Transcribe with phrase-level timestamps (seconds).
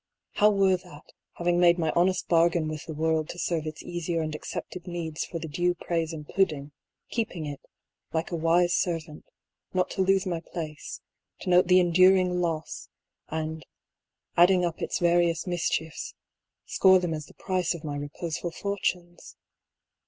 [0.31, 1.03] How were that,
[1.33, 5.25] having made my honest bargain with the world to serve its easier and accepted needs
[5.25, 6.71] for the due praise and pudding,
[7.11, 7.61] keeping it,
[8.11, 9.25] like a wise servant,
[9.75, 11.01] not to lose my place,
[11.41, 12.89] to note the enduring loss,
[13.27, 13.63] and,
[14.35, 16.15] adding up its various mischiefs,
[16.65, 19.35] score them as the price of my reposeful fortunes?